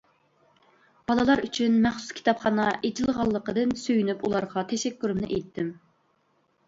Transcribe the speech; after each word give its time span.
بالىلار 1.11 1.41
ئۈچۈن 1.47 1.75
مەخسۇس 1.83 2.15
كىتابخانا 2.21 2.65
ئېچىلغانلىقىدىن 2.89 3.77
سۆيۈنۈپ 3.85 4.25
ئۇلارغا 4.29 4.65
تەشەككۈرۈمنى 4.73 5.31
ئېيتتىم. 5.31 5.71